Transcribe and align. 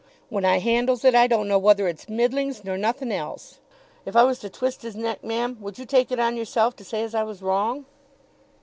When 0.29 0.45
I 0.45 0.57
handles 0.57 1.05
it 1.05 1.13
I 1.13 1.27
don't 1.27 1.47
know 1.47 1.59
whether 1.59 1.87
its 1.87 2.09
middlings 2.09 2.63
nor 2.63 2.75
nothin' 2.75 3.11
else. 3.11 3.59
If 4.03 4.15
I 4.15 4.23
was 4.23 4.39
to 4.39 4.49
twist 4.49 4.81
his 4.81 4.95
neck, 4.95 5.23
ma'am, 5.23 5.57
would 5.61 5.77
you 5.77 5.85
take 5.85 6.11
it 6.11 6.19
on 6.19 6.35
yourself 6.35 6.75
to 6.77 6.83
say 6.83 7.03
as 7.03 7.13
I 7.13 7.21
was 7.21 7.43
wrong?" 7.43 7.85